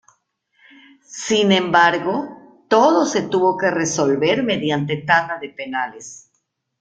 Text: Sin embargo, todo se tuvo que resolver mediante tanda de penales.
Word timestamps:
Sin 1.27 1.51
embargo, 1.51 2.63
todo 2.67 3.05
se 3.05 3.21
tuvo 3.21 3.55
que 3.55 3.69
resolver 3.69 4.41
mediante 4.41 4.97
tanda 4.97 5.37
de 5.37 5.49
penales. 5.49 6.31